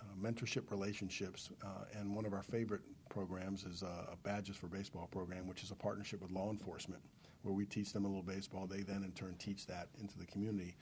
uh, 0.00 0.04
mentorship 0.20 0.70
relationships. 0.70 1.50
Uh, 1.64 1.84
and 1.98 2.14
one 2.14 2.26
of 2.26 2.32
our 2.32 2.42
favorite 2.42 2.82
programs 3.14 3.64
is 3.64 3.82
uh, 3.82 4.12
a 4.12 4.16
Badges 4.24 4.56
for 4.56 4.66
Baseball 4.66 5.08
program, 5.10 5.46
which 5.46 5.62
is 5.62 5.70
a 5.70 5.74
partnership 5.74 6.20
with 6.20 6.32
law 6.32 6.50
enforcement, 6.50 7.00
where 7.42 7.54
we 7.54 7.64
teach 7.64 7.92
them 7.92 8.04
a 8.04 8.08
little 8.08 8.22
baseball. 8.22 8.66
They 8.66 8.82
then 8.82 9.04
in 9.04 9.12
turn 9.12 9.36
teach 9.38 9.66
that 9.66 9.88
into 10.00 10.18
the 10.18 10.26
community, 10.26 10.74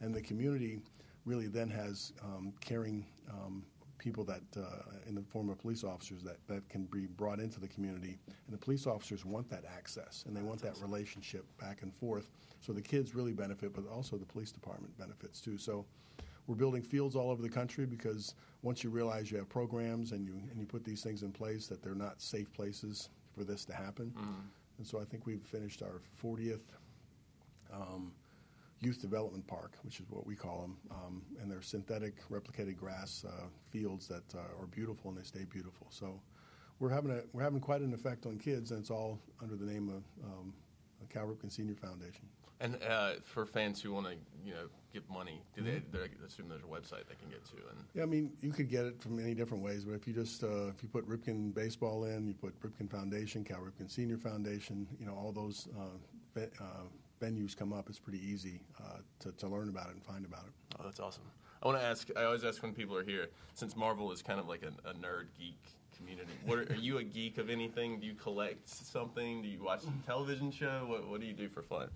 and 0.00 0.14
the 0.14 0.20
community 0.20 0.80
really 1.24 1.46
then 1.46 1.70
has 1.70 2.12
um, 2.22 2.52
caring. 2.60 3.06
Um, 3.30 3.64
people 3.98 4.24
that, 4.24 4.40
uh, 4.56 4.62
in 5.06 5.14
the 5.14 5.20
form 5.20 5.50
of 5.50 5.58
police 5.58 5.84
officers, 5.84 6.22
that, 6.22 6.38
that 6.48 6.66
can 6.70 6.84
be 6.84 7.04
brought 7.04 7.38
into 7.38 7.60
the 7.60 7.68
community. 7.68 8.18
And 8.46 8.54
the 8.54 8.56
police 8.56 8.86
officers 8.86 9.26
want 9.26 9.50
that 9.50 9.64
access 9.76 10.24
and 10.26 10.34
they 10.34 10.40
want 10.40 10.62
that 10.62 10.78
relationship 10.80 11.44
back 11.60 11.82
and 11.82 11.94
forth. 11.94 12.30
So 12.60 12.72
the 12.72 12.80
kids 12.80 13.14
really 13.14 13.34
benefit, 13.34 13.74
but 13.74 13.84
also 13.92 14.16
the 14.16 14.24
police 14.24 14.52
department 14.52 14.96
benefits 14.96 15.38
too. 15.38 15.58
So 15.58 15.84
we're 16.50 16.56
building 16.56 16.82
fields 16.82 17.14
all 17.14 17.30
over 17.30 17.40
the 17.40 17.48
country 17.48 17.86
because 17.86 18.34
once 18.62 18.82
you 18.82 18.90
realize 18.90 19.30
you 19.30 19.38
have 19.38 19.48
programs 19.48 20.10
and 20.10 20.26
you, 20.26 20.32
and 20.50 20.58
you 20.58 20.66
put 20.66 20.82
these 20.84 21.00
things 21.00 21.22
in 21.22 21.30
place, 21.30 21.68
that 21.68 21.80
they're 21.80 21.94
not 21.94 22.20
safe 22.20 22.52
places 22.52 23.08
for 23.32 23.44
this 23.44 23.64
to 23.64 23.72
happen. 23.72 24.12
And 24.78 24.84
so 24.84 25.00
I 25.00 25.04
think 25.04 25.26
we've 25.26 25.44
finished 25.44 25.80
our 25.80 26.02
40th 26.20 26.58
um, 27.72 28.10
youth 28.80 29.00
development 29.00 29.46
park, 29.46 29.74
which 29.84 30.00
is 30.00 30.06
what 30.10 30.26
we 30.26 30.34
call 30.34 30.62
them, 30.62 30.76
um, 30.90 31.22
and 31.40 31.48
they're 31.48 31.62
synthetic 31.62 32.28
replicated 32.28 32.76
grass 32.76 33.24
uh, 33.24 33.44
fields 33.70 34.08
that 34.08 34.24
uh, 34.34 34.60
are 34.60 34.66
beautiful 34.66 35.08
and 35.08 35.20
they 35.20 35.22
stay 35.22 35.44
beautiful. 35.44 35.86
So 35.90 36.20
we're 36.80 36.90
having 36.90 37.12
a 37.12 37.20
we're 37.32 37.44
having 37.44 37.60
quite 37.60 37.82
an 37.82 37.94
effect 37.94 38.26
on 38.26 38.38
kids, 38.38 38.72
and 38.72 38.80
it's 38.80 38.90
all 38.90 39.20
under 39.40 39.54
the 39.54 39.66
name 39.66 39.88
of 39.88 40.02
um, 40.24 40.52
Cal 41.10 41.26
Ripken 41.26 41.52
Senior 41.52 41.76
Foundation. 41.76 42.26
And 42.60 42.76
uh, 42.88 43.12
for 43.24 43.46
fans 43.46 43.80
who 43.80 43.92
want 43.92 44.06
to, 44.06 44.12
you 44.44 44.52
know, 44.52 44.66
get 44.92 45.08
money, 45.08 45.40
do 45.56 45.62
they? 45.62 45.82
they 45.92 46.08
assume 46.26 46.48
there's 46.48 46.62
a 46.62 46.66
website 46.66 47.08
they 47.08 47.14
can 47.14 47.30
get 47.30 47.44
to. 47.46 47.56
And 47.70 47.84
Yeah, 47.94 48.02
I 48.02 48.06
mean, 48.06 48.32
you 48.42 48.52
could 48.52 48.68
get 48.68 48.84
it 48.84 49.00
from 49.00 49.16
many 49.16 49.34
different 49.34 49.62
ways, 49.62 49.84
but 49.84 49.94
if 49.94 50.06
you 50.06 50.12
just 50.12 50.42
uh, 50.44 50.68
if 50.68 50.82
you 50.82 50.88
put 50.88 51.08
Ripken 51.08 51.54
Baseball 51.54 52.04
in, 52.04 52.28
you 52.28 52.34
put 52.34 52.60
Ripken 52.60 52.90
Foundation, 52.90 53.44
Cal 53.44 53.60
Ripken 53.60 53.90
Senior 53.90 54.18
Foundation, 54.18 54.86
you 54.98 55.06
know, 55.06 55.14
all 55.14 55.32
those 55.32 55.68
uh, 55.78 56.40
uh, 56.40 56.64
venues 57.20 57.56
come 57.56 57.72
up. 57.72 57.88
It's 57.88 57.98
pretty 57.98 58.24
easy 58.24 58.60
uh, 58.78 58.98
to, 59.20 59.32
to 59.32 59.48
learn 59.48 59.68
about 59.68 59.88
it 59.88 59.94
and 59.94 60.04
find 60.04 60.24
about 60.24 60.44
it. 60.46 60.52
oh, 60.78 60.84
that's 60.84 61.00
awesome. 61.00 61.24
I 61.62 61.66
want 61.66 61.78
to 61.78 61.84
ask. 61.84 62.08
I 62.16 62.24
always 62.24 62.44
ask 62.44 62.62
when 62.62 62.72
people 62.72 62.96
are 62.96 63.04
here, 63.04 63.28
since 63.54 63.76
Marvel 63.76 64.12
is 64.12 64.22
kind 64.22 64.40
of 64.40 64.48
like 64.48 64.62
a, 64.62 64.88
a 64.88 64.92
nerd 64.94 65.26
geek 65.38 65.58
community. 65.96 66.32
What 66.46 66.58
are, 66.58 66.62
are 66.72 66.76
you 66.76 66.98
a 66.98 67.02
geek 67.02 67.38
of 67.38 67.50
anything? 67.50 68.00
Do 68.00 68.06
you 68.06 68.14
collect 68.14 68.68
something? 68.68 69.42
Do 69.42 69.48
you 69.48 69.62
watch 69.62 69.82
a 69.84 70.06
television 70.06 70.50
show? 70.50 70.86
What 70.86 71.08
What 71.08 71.20
do 71.20 71.26
you 71.26 71.34
do 71.34 71.48
for 71.48 71.62
fun? 71.62 71.88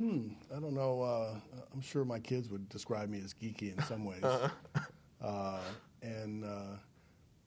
I 0.00 0.60
don't 0.60 0.74
know. 0.74 1.02
Uh, 1.02 1.34
I'm 1.72 1.80
sure 1.80 2.04
my 2.04 2.20
kids 2.20 2.48
would 2.50 2.68
describe 2.68 3.08
me 3.08 3.20
as 3.24 3.34
geeky 3.34 3.76
in 3.76 3.82
some 3.84 4.04
ways. 4.04 4.22
uh, 5.22 5.60
and 6.02 6.44
uh, 6.44 6.76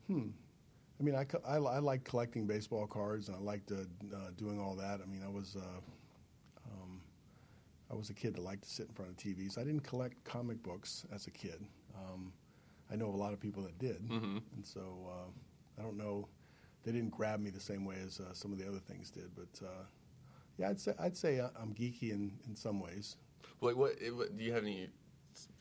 hmm, 0.08 0.28
I 1.00 1.04
mean, 1.04 1.16
I, 1.16 1.24
co- 1.24 1.42
I, 1.48 1.56
I 1.56 1.80
like 1.80 2.04
collecting 2.04 2.46
baseball 2.46 2.88
cards, 2.88 3.30
and 3.30 3.38
I 3.38 3.40
liked 3.40 3.72
uh, 3.72 3.78
doing 4.38 4.60
all 4.60 4.76
that. 4.76 5.00
I 5.02 5.06
mean, 5.10 5.22
I 5.26 5.30
was 5.30 5.56
uh, 5.56 6.70
um, 6.72 7.02
I 7.90 7.96
was 7.96 8.10
a 8.10 8.14
kid 8.14 8.36
that 8.36 8.42
liked 8.42 8.64
to 8.64 8.70
sit 8.70 8.88
in 8.88 8.94
front 8.94 9.12
of 9.12 9.18
TVs. 9.18 9.58
I 9.58 9.64
didn't 9.64 9.82
collect 9.84 10.22
comic 10.26 10.62
books 10.62 11.06
as 11.14 11.28
a 11.28 11.32
kid. 11.32 11.66
Um, 11.96 12.34
I 12.92 12.98
know 12.98 13.08
of 13.08 13.14
a 13.14 13.18
lot 13.18 13.32
of 13.32 13.40
people 13.40 13.64
that 13.64 13.80
did, 13.80 14.02
and 14.56 14.66
so 14.66 14.82
uh, 15.10 15.30
I 15.80 15.84
don't 15.84 15.98
know. 15.98 16.28
They 16.84 16.92
didn't 16.92 17.12
grab 17.12 17.40
me 17.40 17.50
the 17.52 17.60
same 17.62 17.86
way 17.86 17.96
as 18.06 18.20
uh, 18.20 18.34
some 18.34 18.52
of 18.52 18.58
the 18.60 18.68
other 18.68 18.80
things 18.80 19.10
did, 19.10 19.32
but. 19.36 19.66
Uh, 20.60 20.64
yeah, 20.64 20.70
I'd 20.70 20.80
say 20.80 20.94
I'd 21.00 21.18
say 21.18 21.40
I'm 21.40 21.74
geeky 21.74 22.12
in, 22.12 22.32
in 22.48 22.56
some 22.56 22.80
ways. 22.80 23.18
Like, 23.62 23.76
what, 23.76 23.94
what 24.14 24.38
do 24.38 24.44
you 24.44 24.54
have 24.54 24.64
any 24.64 24.90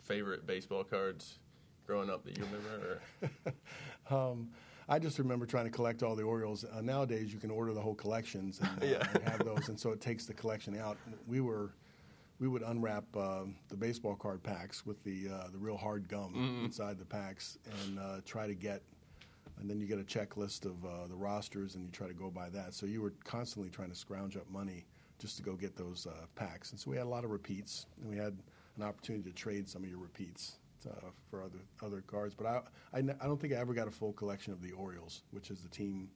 favorite 0.03 0.47
baseball 0.47 0.85
cards 0.85 1.39
growing 1.87 2.09
up 2.11 2.25
that 2.25 2.37
you 2.39 2.45
remember? 2.45 3.01
Or? 3.47 3.53
Um, 4.11 4.49
I 4.89 4.99
just 4.99 5.21
remember 5.21 5.47
trying 5.47 5.67
to 5.67 5.71
collect 5.71 6.03
all 6.03 6.17
the 6.17 6.25
Orioles. 6.25 6.65
Uh, 6.65 6.81
nowadays, 6.81 7.33
you 7.33 7.39
can 7.39 7.49
order 7.49 7.73
the 7.73 7.81
whole 7.81 7.95
collections 7.95 8.59
and, 8.61 8.83
uh, 8.83 8.87
Yeah. 8.99 9.07
and 9.15 9.23
have 9.23 9.45
those, 9.45 9.69
and 9.69 9.79
so 9.79 9.91
it 9.93 10.01
takes 10.01 10.27
the 10.27 10.35
collection 10.35 10.77
out. 10.77 10.97
We 11.29 11.41
were 11.41 11.75
we 12.41 12.49
would 12.49 12.63
unwrap 12.63 13.05
uh, 13.17 13.43
the 13.69 13.77
baseball 13.77 14.17
card 14.17 14.43
packs 14.43 14.85
with 14.85 15.01
the 15.05 15.29
uh, 15.33 15.49
the 15.53 15.59
real 15.59 15.77
hard 15.77 16.09
gum 16.09 16.61
inside 16.65 16.99
the 16.99 17.05
packs 17.05 17.57
and 17.85 18.01
uh, 18.01 18.17
try 18.25 18.49
to 18.49 18.55
get. 18.55 18.83
And 19.61 19.69
then 19.69 19.79
you 19.81 19.87
get 19.87 19.99
a 19.99 20.05
checklist 20.05 20.65
of 20.65 20.85
uh, 20.85 21.07
the 21.09 21.15
rosters, 21.15 21.75
and 21.75 21.85
you 21.85 21.91
try 21.91 22.07
to 22.07 22.15
go 22.15 22.31
by 22.31 22.49
that. 22.51 22.75
So 22.75 22.87
you 22.87 23.03
were 23.03 23.13
constantly 23.25 23.71
trying 23.71 23.91
to 23.91 23.97
scrounge 23.97 24.37
up 24.37 24.49
money 24.51 24.87
just 25.19 25.37
to 25.37 25.43
go 25.43 25.55
get 25.55 25.77
those 25.77 26.07
uh, 26.07 26.27
packs. 26.35 26.71
And 26.71 26.81
so 26.81 26.91
we 26.91 26.97
had 26.97 27.05
a 27.07 27.09
lot 27.09 27.25
of 27.25 27.31
repeats, 27.31 27.87
and 28.01 28.11
we 28.11 28.17
had 28.17 28.37
an 28.77 28.83
opportunity 28.83 29.29
to 29.31 29.35
trade 29.37 29.69
some 29.69 29.83
of 29.85 29.91
your 29.91 29.99
repeats 29.99 30.57
uh, 30.89 31.11
for 31.31 31.43
other 31.43 31.59
other 31.83 32.01
cards. 32.07 32.35
But 32.35 32.47
I, 32.47 32.61
I, 32.95 32.99
I 32.99 33.27
don't 33.27 33.39
think 33.39 33.53
I 33.53 33.57
ever 33.57 33.75
got 33.75 33.87
a 33.87 33.91
full 33.91 34.13
collection 34.15 34.53
of 34.53 34.63
the 34.63 34.73
Orioles, 34.73 35.23
which 35.31 35.51
is 35.51 35.61
the 35.61 35.69
team 35.69 36.09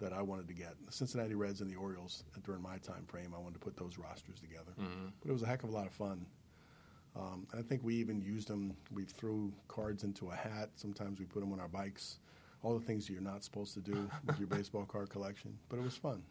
that 0.00 0.12
I 0.12 0.20
wanted 0.22 0.48
to 0.48 0.54
get. 0.54 0.74
The 0.84 0.90
Cincinnati 0.90 1.36
Reds 1.36 1.60
and 1.60 1.70
the 1.70 1.76
Orioles 1.76 2.24
uh, 2.34 2.40
during 2.44 2.60
my 2.62 2.78
time 2.78 3.04
frame, 3.06 3.32
I 3.36 3.38
wanted 3.38 3.54
to 3.54 3.60
put 3.60 3.76
those 3.76 3.96
rosters 3.98 4.40
together. 4.40 4.72
But 5.20 5.28
it 5.28 5.32
was 5.32 5.42
a 5.42 5.46
heck 5.46 5.62
of 5.62 5.68
a 5.68 5.72
lot 5.72 5.86
of 5.86 5.92
fun. 5.92 6.26
Um, 7.14 7.46
I 7.56 7.62
think 7.62 7.84
we 7.84 7.94
even 7.94 8.20
used 8.20 8.48
them. 8.48 8.76
We 8.92 9.04
threw 9.04 9.52
cards 9.68 10.02
into 10.02 10.30
a 10.30 10.34
hat. 10.34 10.70
Sometimes 10.74 11.20
we 11.20 11.26
put 11.26 11.38
them 11.38 11.52
on 11.52 11.60
our 11.60 11.68
bikes. 11.68 12.18
All 12.64 12.78
the 12.78 12.84
things 12.84 13.06
that 13.06 13.12
you're 13.12 13.22
not 13.22 13.44
supposed 13.44 13.74
to 13.74 13.80
do 13.80 14.08
with 14.26 14.38
your 14.38 14.48
baseball 14.56 14.86
card 14.86 15.10
collection. 15.10 15.56
But 15.68 15.78
it 15.78 15.84
was 15.84 15.96
fun. 15.96 16.22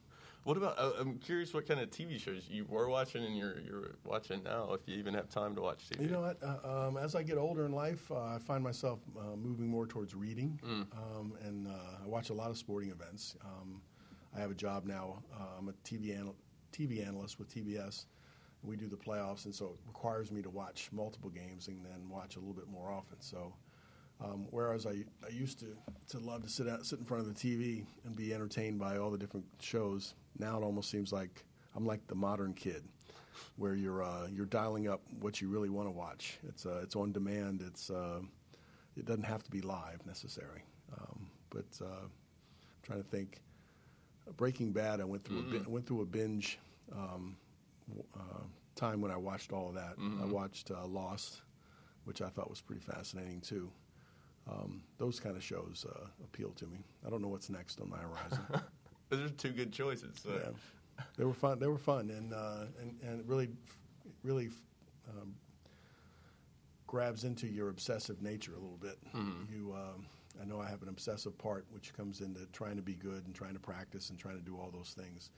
What 0.45 0.57
about? 0.57 0.77
Uh, 0.77 0.91
I'm 0.99 1.19
curious 1.19 1.53
what 1.53 1.67
kind 1.67 1.79
of 1.79 1.89
TV 1.91 2.19
shows 2.19 2.49
you 2.49 2.65
were 2.67 2.89
watching 2.89 3.23
and 3.23 3.37
you're 3.37 3.59
you're 3.61 3.91
watching 4.03 4.43
now. 4.43 4.73
If 4.73 4.81
you 4.87 4.97
even 4.97 5.13
have 5.13 5.29
time 5.29 5.55
to 5.55 5.61
watch 5.61 5.87
TV. 5.87 6.01
You 6.01 6.09
know 6.09 6.21
what? 6.21 6.37
Uh, 6.43 6.87
um, 6.87 6.97
as 6.97 7.15
I 7.15 7.23
get 7.23 7.37
older 7.37 7.65
in 7.65 7.71
life, 7.71 8.11
uh, 8.11 8.15
I 8.35 8.39
find 8.39 8.63
myself 8.63 8.99
uh, 9.17 9.35
moving 9.37 9.67
more 9.67 9.85
towards 9.87 10.15
reading, 10.15 10.59
um, 10.91 11.33
and 11.45 11.67
uh, 11.67 12.03
I 12.03 12.07
watch 12.07 12.29
a 12.29 12.33
lot 12.33 12.49
of 12.49 12.57
sporting 12.57 12.89
events. 12.89 13.37
Um, 13.45 13.81
I 14.35 14.39
have 14.41 14.51
a 14.51 14.55
job 14.55 14.85
now. 14.85 15.23
Uh, 15.33 15.43
I'm 15.59 15.69
a 15.69 15.73
TV 15.85 16.17
anal- 16.19 16.35
TV 16.73 17.07
analyst 17.07 17.37
with 17.39 17.47
TBS. 17.53 18.05
We 18.63 18.75
do 18.75 18.87
the 18.87 18.97
playoffs, 18.97 19.45
and 19.45 19.53
so 19.53 19.65
it 19.67 19.79
requires 19.87 20.31
me 20.31 20.41
to 20.41 20.49
watch 20.49 20.89
multiple 20.91 21.29
games 21.29 21.67
and 21.67 21.85
then 21.85 22.09
watch 22.09 22.35
a 22.37 22.39
little 22.39 22.55
bit 22.55 22.67
more 22.67 22.89
often. 22.91 23.21
So, 23.21 23.53
um, 24.21 24.47
whereas 24.51 24.85
I, 24.85 25.03
I 25.25 25.29
used 25.31 25.59
to, 25.59 25.75
to 26.09 26.19
love 26.19 26.43
to 26.43 26.49
sit 26.49 26.67
out, 26.67 26.85
sit 26.85 26.99
in 26.99 27.05
front 27.05 27.25
of 27.27 27.33
the 27.33 27.39
TV 27.39 27.85
and 28.05 28.15
be 28.15 28.33
entertained 28.33 28.79
by 28.79 28.97
all 28.97 29.11
the 29.11 29.17
different 29.17 29.45
shows, 29.59 30.13
now 30.39 30.57
it 30.57 30.63
almost 30.63 30.89
seems 30.89 31.11
like 31.11 31.43
I'm 31.75 31.85
like 31.85 32.05
the 32.07 32.15
modern 32.15 32.53
kid 32.53 32.83
where 33.57 33.73
you're 33.75 34.03
uh, 34.03 34.27
you're 34.31 34.45
dialing 34.45 34.87
up 34.87 35.01
what 35.19 35.41
you 35.41 35.49
really 35.49 35.69
want 35.69 35.87
to 35.87 35.91
watch. 35.91 36.37
It's 36.47 36.65
uh, 36.65 36.79
it's 36.83 36.95
on 36.95 37.11
demand. 37.11 37.61
It's 37.65 37.89
uh, 37.89 38.19
it 38.95 39.05
doesn't 39.05 39.23
have 39.23 39.43
to 39.43 39.51
be 39.51 39.61
live 39.61 40.05
necessary. 40.05 40.63
Um, 40.99 41.27
but 41.49 41.65
uh, 41.81 41.85
I'm 42.03 42.09
trying 42.83 43.03
to 43.03 43.09
think. 43.09 43.41
Breaking 44.37 44.71
Bad, 44.71 45.01
I 45.01 45.03
went 45.03 45.25
through 45.25 45.39
a 45.39 45.41
bin- 45.51 45.65
I 45.65 45.69
went 45.69 45.85
through 45.85 46.01
a 46.01 46.05
binge 46.05 46.57
um, 46.95 47.35
uh, 48.15 48.43
time 48.75 49.01
when 49.01 49.11
I 49.11 49.17
watched 49.17 49.51
all 49.51 49.67
of 49.67 49.75
that. 49.75 49.95
I 50.21 50.25
watched 50.25 50.71
uh, 50.71 50.85
Lost, 50.87 51.41
which 52.05 52.21
I 52.21 52.29
thought 52.29 52.49
was 52.49 52.61
pretty 52.61 52.81
fascinating 52.81 53.41
too. 53.41 53.69
Um, 54.49 54.83
those 54.97 55.19
kind 55.19 55.35
of 55.35 55.43
shows 55.43 55.85
uh, 55.89 56.07
appeal 56.23 56.51
to 56.51 56.65
me. 56.67 56.79
I 57.05 57.09
don't 57.09 57.21
know 57.21 57.29
what's 57.29 57.49
next 57.49 57.79
on 57.79 57.89
my 57.89 57.97
horizon. 57.97 58.39
Those 59.09 59.29
are 59.31 59.33
two 59.33 59.51
good 59.51 59.71
choices. 59.71 60.19
So. 60.23 60.31
Yeah, 60.31 61.03
they 61.17 61.23
were 61.25 61.33
fun. 61.33 61.59
They 61.59 61.67
were 61.67 61.77
fun, 61.77 62.09
and 62.09 62.33
uh, 62.33 62.65
and 62.81 62.97
and 63.03 63.19
it 63.19 63.25
really, 63.25 63.49
really 64.23 64.49
um, 65.09 65.35
grabs 66.87 67.23
into 67.23 67.47
your 67.47 67.69
obsessive 67.69 68.21
nature 68.21 68.51
a 68.53 68.59
little 68.59 68.77
bit. 68.81 68.97
You, 69.51 69.73
um, 69.73 70.05
I 70.41 70.45
know 70.45 70.59
I 70.59 70.69
have 70.69 70.81
an 70.81 70.89
obsessive 70.89 71.37
part, 71.37 71.65
which 71.71 71.93
comes 71.93 72.21
into 72.21 72.45
trying 72.53 72.75
to 72.75 72.81
be 72.81 72.93
good 72.95 73.25
and 73.25 73.35
trying 73.35 73.53
to 73.53 73.59
practice 73.59 74.09
and 74.09 74.17
trying 74.19 74.37
to 74.37 74.43
do 74.43 74.57
all 74.57 74.71
those 74.71 74.95
things. 74.97 75.29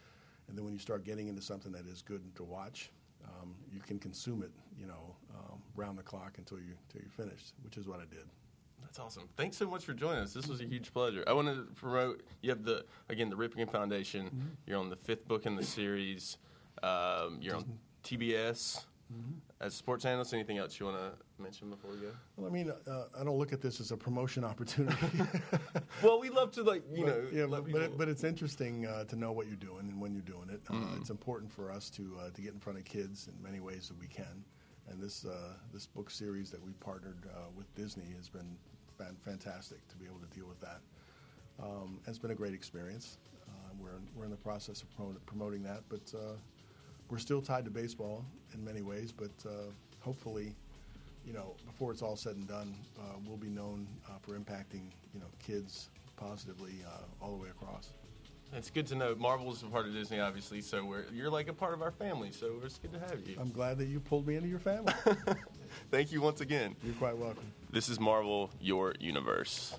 And 0.47 0.57
then 0.57 0.63
when 0.63 0.73
you 0.73 0.79
start 0.79 1.03
getting 1.03 1.27
into 1.27 1.41
something 1.41 1.71
that 1.71 1.85
is 1.87 2.01
good 2.01 2.35
to 2.35 2.43
watch, 2.43 2.91
um, 3.25 3.55
you 3.71 3.79
can 3.79 3.99
consume 3.99 4.43
it, 4.43 4.51
you 4.79 4.85
know, 4.85 5.15
um, 5.33 5.61
round 5.75 5.97
the 5.97 6.03
clock 6.03 6.37
until 6.37 6.59
you 6.59 6.75
until 6.87 7.01
you're 7.01 7.25
finished, 7.27 7.53
which 7.63 7.77
is 7.77 7.87
what 7.87 7.99
I 7.99 8.05
did. 8.05 8.25
That's 8.85 8.99
awesome. 8.99 9.23
Thanks 9.35 9.57
so 9.57 9.67
much 9.69 9.83
for 9.85 9.93
joining 9.93 10.19
us. 10.23 10.33
This 10.33 10.47
was 10.47 10.61
a 10.61 10.65
huge 10.65 10.93
pleasure. 10.93 11.23
I 11.27 11.33
want 11.33 11.47
to 11.47 11.63
promote. 11.75 12.23
You 12.41 12.49
have 12.51 12.63
the 12.63 12.85
again 13.09 13.29
the 13.29 13.35
Ripken 13.35 13.69
Foundation. 13.69 14.27
Mm-hmm. 14.27 14.47
You're 14.67 14.79
on 14.79 14.89
the 14.89 14.95
fifth 14.95 15.27
book 15.27 15.45
in 15.45 15.55
the 15.55 15.63
series. 15.63 16.37
Um, 16.83 17.39
you're 17.41 17.55
on 17.55 17.65
TBS 18.03 18.85
Mm-hmm. 19.13 19.33
as 19.61 19.73
a 19.73 19.75
sports 19.77 20.03
analyst. 20.03 20.33
Anything 20.33 20.57
else 20.57 20.79
you 20.79 20.87
want 20.87 20.97
to 20.97 21.11
mention 21.41 21.69
before 21.69 21.91
we 21.91 21.97
go? 21.97 22.07
Well, 22.37 22.47
I 22.47 22.49
mean, 22.51 22.71
uh, 22.89 23.03
I 23.15 23.23
don't 23.23 23.37
look 23.37 23.53
at 23.53 23.61
this 23.61 23.79
as 23.79 23.91
a 23.91 23.97
promotion 23.97 24.43
opportunity. 24.43 24.95
Well, 26.01 26.19
we 26.19 26.29
love 26.31 26.51
to 26.53 26.63
like 26.63 26.81
you 26.91 27.05
But, 27.05 27.23
know. 27.23 27.29
yeah, 27.31 27.45
but, 27.45 27.71
but, 27.71 27.81
it, 27.83 27.97
but 27.99 28.09
it's 28.09 28.23
interesting 28.23 28.87
uh, 28.87 29.03
to 29.03 29.15
know 29.15 29.31
what 29.31 29.45
you're 29.45 29.55
doing 29.57 29.87
and 29.89 30.01
when 30.01 30.11
you're 30.11 30.23
doing 30.23 30.49
it. 30.49 30.59
Uh, 30.71 30.95
It's 30.99 31.11
important 31.11 31.51
for 31.51 31.71
us 31.71 31.91
to 31.91 32.17
uh, 32.19 32.31
to 32.31 32.41
get 32.41 32.53
in 32.55 32.59
front 32.59 32.79
of 32.79 32.85
kids 32.85 33.27
in 33.27 33.39
many 33.43 33.59
ways 33.59 33.87
that 33.89 33.99
we 33.99 34.07
can. 34.07 34.43
And 34.89 34.99
this 34.99 35.23
uh, 35.23 35.53
this 35.71 35.85
book 35.85 36.09
series 36.09 36.49
that 36.49 36.61
we 36.63 36.73
partnered 36.73 37.27
uh, 37.31 37.51
with 37.55 37.73
Disney 37.75 38.11
has 38.17 38.27
been 38.27 38.57
fantastic 39.23 39.87
to 39.89 39.95
be 39.95 40.05
able 40.05 40.19
to 40.19 40.27
deal 40.37 40.47
with 40.47 40.59
that. 40.61 40.79
Um, 41.61 41.99
it's 42.07 42.19
been 42.19 42.31
a 42.31 42.35
great 42.35 42.53
experience. 42.53 43.17
Uh, 43.47 43.51
we're 43.79 43.99
we're 44.15 44.25
in 44.25 44.31
the 44.31 44.37
process 44.37 44.83
of 44.83 45.25
promoting 45.25 45.63
that, 45.63 45.83
but 45.89 46.11
uh, 46.15 46.33
we're 47.09 47.17
still 47.17 47.41
tied 47.41 47.65
to 47.65 47.71
baseball 47.71 48.25
in 48.53 48.63
many 48.63 48.81
ways. 48.81 49.11
But 49.11 49.31
uh, 49.45 49.71
hopefully, 49.99 50.55
you 51.25 51.33
know, 51.33 51.55
before 51.65 51.91
it's 51.91 52.01
all 52.01 52.15
said 52.15 52.35
and 52.35 52.47
done, 52.47 52.75
uh, 52.99 53.15
we'll 53.25 53.37
be 53.37 53.49
known 53.49 53.87
uh, 54.07 54.13
for 54.21 54.37
impacting 54.37 54.91
you 55.13 55.19
know 55.19 55.27
kids 55.39 55.89
positively 56.17 56.73
uh, 56.85 57.23
all 57.23 57.31
the 57.31 57.41
way 57.41 57.49
across. 57.49 57.91
it's 58.53 58.69
good 58.69 58.87
to 58.87 58.95
know. 58.95 59.15
Marvel 59.15 59.51
is 59.51 59.61
a 59.63 59.65
part 59.65 59.85
of 59.85 59.93
Disney, 59.93 60.19
obviously. 60.19 60.61
So 60.61 60.83
we're 60.83 61.05
you're 61.13 61.29
like 61.29 61.47
a 61.47 61.53
part 61.53 61.73
of 61.73 61.81
our 61.81 61.91
family. 61.91 62.31
So 62.31 62.59
it's 62.63 62.77
good 62.77 62.93
to 62.93 62.99
have 62.99 63.27
you. 63.27 63.35
I'm 63.39 63.51
glad 63.51 63.77
that 63.77 63.87
you 63.87 63.99
pulled 63.99 64.27
me 64.27 64.35
into 64.35 64.49
your 64.49 64.59
family. 64.59 64.93
Thank 65.95 66.11
you 66.11 66.19
once 66.19 66.41
again. 66.41 66.75
You're 66.83 66.93
quite 66.95 67.17
welcome. 67.17 67.53
This 67.71 67.87
is 67.87 68.01
Marvel, 68.01 68.49
your 68.59 68.95
universe. 68.99 69.77